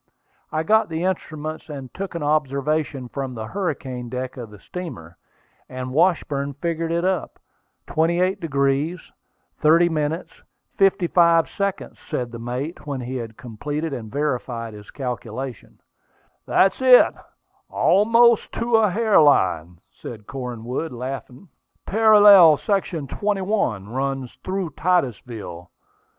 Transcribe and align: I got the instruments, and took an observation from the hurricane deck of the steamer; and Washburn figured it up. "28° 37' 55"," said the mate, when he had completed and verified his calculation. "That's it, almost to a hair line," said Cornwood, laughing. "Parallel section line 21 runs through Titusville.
I 0.51 0.63
got 0.63 0.89
the 0.89 1.03
instruments, 1.03 1.69
and 1.69 1.93
took 1.93 2.15
an 2.15 2.23
observation 2.23 3.07
from 3.07 3.35
the 3.35 3.45
hurricane 3.45 4.09
deck 4.09 4.35
of 4.35 4.49
the 4.49 4.57
steamer; 4.59 5.15
and 5.69 5.93
Washburn 5.93 6.53
figured 6.55 6.91
it 6.91 7.05
up. 7.05 7.37
"28° 7.87 9.11
37' 9.59 10.25
55"," 10.77 11.49
said 12.09 12.31
the 12.31 12.39
mate, 12.39 12.87
when 12.87 13.01
he 13.01 13.17
had 13.17 13.37
completed 13.37 13.93
and 13.93 14.11
verified 14.11 14.73
his 14.73 14.89
calculation. 14.89 15.79
"That's 16.47 16.81
it, 16.81 17.13
almost 17.69 18.51
to 18.53 18.77
a 18.77 18.89
hair 18.89 19.19
line," 19.21 19.77
said 19.91 20.25
Cornwood, 20.25 20.91
laughing. 20.91 21.47
"Parallel 21.85 22.57
section 22.57 23.01
line 23.07 23.17
21 23.19 23.89
runs 23.89 24.33
through 24.43 24.71
Titusville. 24.71 25.69